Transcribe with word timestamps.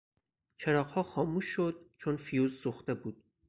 چراغها 0.57 1.03
خاموش 1.03 1.45
شد 1.45 1.85
چون 1.97 2.17
فیوز 2.17 2.59
سوخته 2.59 2.93
بود. 2.93 3.23